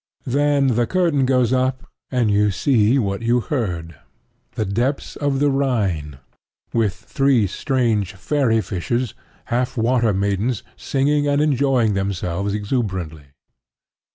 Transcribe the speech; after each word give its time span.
Then 0.25 0.65
the 0.69 0.87
curtain 0.87 1.27
goes 1.27 1.53
up 1.53 1.85
and 2.09 2.31
you 2.31 2.49
see 2.49 2.97
what 2.97 3.21
you 3.21 3.39
heard 3.39 3.97
the 4.55 4.65
depths 4.65 5.15
of 5.15 5.37
the 5.39 5.51
Rhine, 5.51 6.17
with 6.73 6.95
three 6.95 7.45
strange 7.45 8.13
fairy 8.15 8.61
fishes, 8.61 9.13
half 9.53 9.77
water 9.77 10.11
maidens, 10.11 10.63
singing 10.75 11.27
and 11.27 11.39
enjoying 11.39 11.93
themselves 11.93 12.55
exuberantly. 12.55 13.25